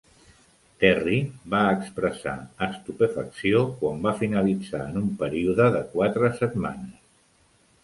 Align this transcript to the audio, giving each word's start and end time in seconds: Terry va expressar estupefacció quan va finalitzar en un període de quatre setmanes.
Terry 0.83 1.19
va 1.53 1.59
expressar 1.73 2.33
estupefacció 2.69 3.61
quan 3.83 4.01
va 4.07 4.15
finalitzar 4.23 4.83
en 4.89 4.99
un 5.05 5.15
període 5.23 5.71
de 5.79 5.85
quatre 5.95 6.35
setmanes. 6.43 6.99